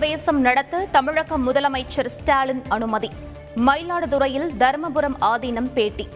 [0.00, 3.10] பிரவேசம் நடத்த தமிழக முதலமைச்சர் ஸ்டாலின் அனுமதி.
[3.66, 6.08] மயிலாடுதுறையில் தர்மபுரம் ஆதீனம் பேட்டி.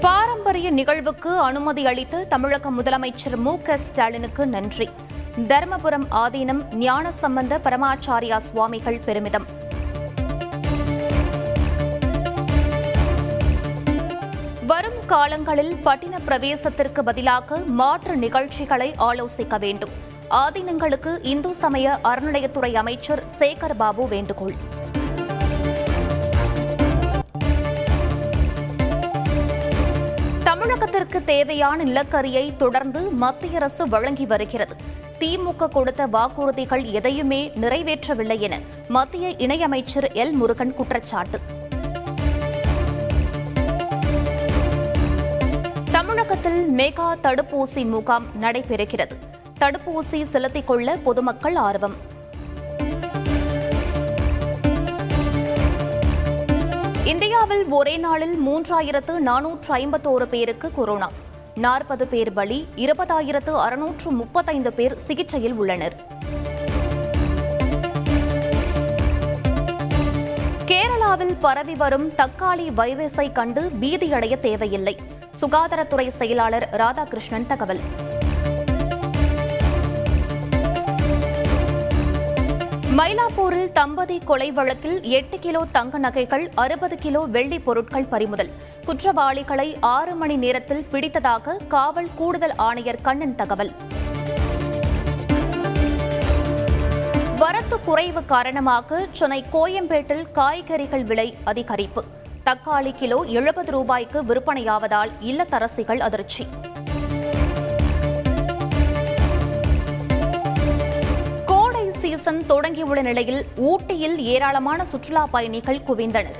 [0.00, 4.90] பாரம்பரிய நிகழ்வுக்கு அனுமதி அளித்து தமிழக முதலமைச்சர் மு க ஸ்டாலினுக்கு நன்றி.
[5.36, 9.46] தர்மபுரம் ஆதீனம் ஞான சம்பந்த பரமாச்சாரியா சுவாமிகள் பெருமிதம்.
[15.16, 19.90] காலங்களில் பட்டின பிரவேசத்திற்கு பதிலாக மாற்று நிகழ்ச்சிகளை ஆலோசிக்க வேண்டும்.
[20.30, 24.56] ஆதீனங்களுக்கு இந்து சமய அறநிலையத்துறை அமைச்சர் சேகர் பாபு வேண்டுகோள்.
[30.44, 34.76] தமிழகத்திற்கு தேவையான நிலக்கரியை தொடர்ந்து மத்திய அரசு வழங்கி வருகிறது.
[35.18, 38.58] திமுக கொடுத்த வாக்குறுதிகள் எதையுமே நிறைவேற்றவில்லை என
[38.88, 41.40] மத்திய இணையமைச்சர் எல் முருகன் குற்றச்சாட்டு.
[46.42, 49.10] தமிழகத்தில் மெகா தடுப்பூசி முகாம் நடைபெறுகிறது.
[49.60, 51.94] தடுப்பூசி செலுத்திக் கொள்ள பொதுமக்கள் ஆர்வம்.
[57.04, 61.10] இந்தியாவில் ஒரே நாளில் மூன்றாயிரத்து நானூற்று ஐம்பத்தோரு பேருக்கு கொரோனா.
[61.54, 65.96] நாற்பது பேர் பலி இருபதாயிரத்து அறுநூற்று முப்பத்தைந்து பேர் சிகிச்சையில் உள்ளனர்.
[70.66, 75.14] கேரளாவில் பரவி வரும் தக்காளி வைரஸை கண்டு பீதியடைய தேவையில்லை.
[75.40, 77.80] சுகாதாரத்துறை செயலாளர் ராதாகிருஷ்ணன் தகவல்.
[82.96, 88.50] மயிலாப்பூரில் தம்பதி கொலை வழக்கில் எட்டு கிலோ தங்க நகைகள் அறுபது கிலோ வெள்ளி பொருட்கள் பறிமுதல்.
[88.84, 93.72] குற்றவாளிகளை ஆறு மணி நேரத்தில் பிடித்ததாக காவல் கூடுதல் ஆணையர் கண்ணன் தகவல்.
[97.36, 102.02] வரத்து குறைவு காரணமாக சென்னை கோயம்பேட்டில் காய்கறிகள் விலை அதிகரிப்பு.
[102.46, 106.46] தக்காளி கிலோ எழுபது ரூபாய்க்கு விற்பனையாவதால் இல்லத்தரசிகள் அதிர்ச்சி.
[111.46, 116.34] கோடை சீசன் தொடங்கியுள்ள நிலையில் ஊட்டியில் ஏராளமான சுற்றுலா பயணிகள் குவிந்தனர்.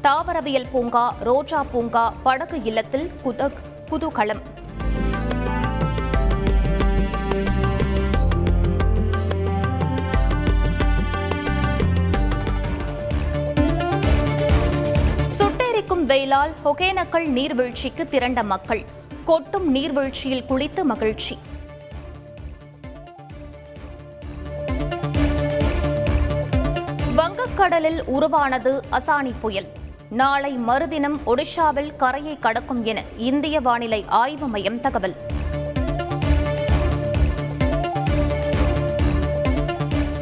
[0.00, 3.52] தாவரவியல் பூங்கா ரோஜா பூங்கா படகு இல்லத்தில் குத-
[3.90, 4.42] குதூகலம்.
[16.12, 18.84] சுட்டெரிக்கும் ஒகேனக்கல் நீர்வீழ்ச்சிக்கு திரண்ட மக்கள்.
[19.24, 21.38] கொட்டும் நீர்வீழ்ச்சியில் குளித்து மகிழ்ச்சி.
[27.16, 29.66] வங்கக்கடலில் உருவானது அசானி புயல்.
[30.10, 35.16] நாளை மறுதினம் ஒடிஷாவில் கரையை கடக்கும் என இந்திய வானிலை ஆய்வு மையம் தகவல்.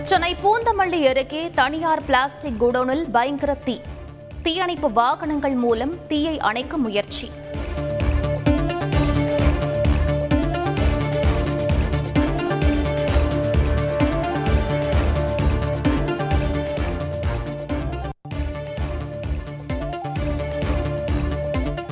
[0.03, 3.81] சென்னை பூந்தமல்லி அருகே தனியார் பிளாஸ்டிக் குடோனில் பயங்கர தீ.
[4.50, 7.31] தீயணைப்பு வாகனங்கள் மூலம் தீயை அணைக்க முயற்சி.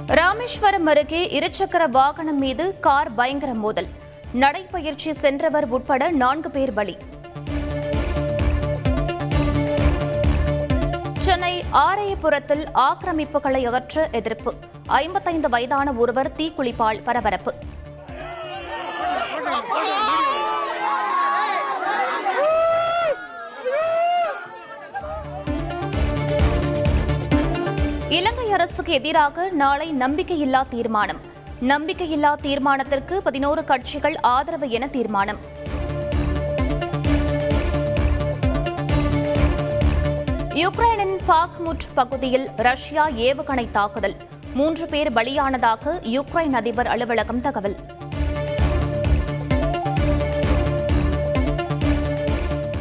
[0.07, 3.89] ராமேஸ்வரம் அருகே இருசக்கர வாகனம் மீது கார் பயங்கர மோதல்.
[4.33, 6.97] நடைபயிற்சி சென்றவர் உட்பட நான்கு பேர் பலி.
[11.29, 14.55] சென்னை ஆரையபுரத்தில் ஆக்கிரமிப்புகளை அகற்ற எதிர்ப்பு.
[14.87, 17.55] ஐம்பத்தைந்து வயதான ஒருவர் தீக்குளிப்பால் பரபரப்பு.
[28.09, 31.21] இலங்கை அரசுக்கு எதிராக நாளை நம்பிக்கையில்லா தீர்மானம்.
[31.61, 35.67] நம்பிக்கையில்லா தீர்மானத்திற்கு பதினோரு கட்சிகள் ஆதரவு என தீர்மானம்.
[40.63, 44.15] யுக்ரைனின் பாக்முட் பகுதியில் ரஷ்யா ஏவுகணை தாக்குதல்.
[44.55, 47.77] மூன்று பேர் பலியானதாக யுக்ரைன் அதிபர் அலுவலகம் தகவல்.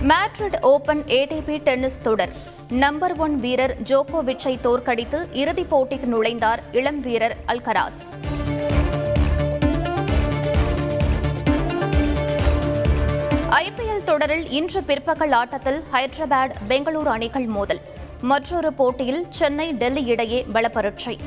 [0.04, 2.32] மேட்ரிட் ஓபன் ஏடிபி டென்னிஸ் தொடர்.
[2.70, 8.02] நம்பர் ஒன் வீரர் ஜோகோவிச்சை தோற்கடித்து இறுதிப் போட்டிக்கு நுழைந்தார் இளம் வீரர் அல்கராஸ்.
[13.50, 17.96] ஐபிஎல் தொடரில் இன்று பிற்பகல் ஆட்டத்தில் ஹைதராபாத் பெங்களூரு அணிகள் மோதல்.
[18.22, 21.18] மற்றொரு போட்டியில் சென்னை டெல்லி இடையே பலப்பரட்சை.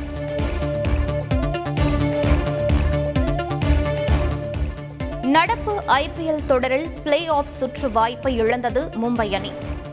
[5.23, 9.53] நடப்பு ஐபிஎல் தொடரில் பிளே ஆஃப் சுற்று வாய்ப்பை இழந்தது மும்பை அணி.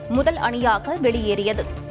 [0.10, 1.86] முதல் அணியாக வெளியேறியது.